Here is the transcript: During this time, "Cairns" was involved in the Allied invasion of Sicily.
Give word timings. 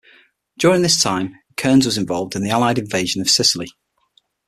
During 0.57 0.81
this 0.81 0.99
time, 0.99 1.35
"Cairns" 1.57 1.85
was 1.85 1.95
involved 1.95 2.35
in 2.35 2.41
the 2.41 2.49
Allied 2.49 2.79
invasion 2.79 3.21
of 3.21 3.29
Sicily. 3.29 3.71